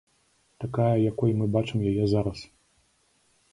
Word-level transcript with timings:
Такая, 0.63 0.95
якой 1.11 1.35
мы 1.43 1.51
бачым 1.57 1.85
яе 1.91 2.05
зараз. 2.17 2.39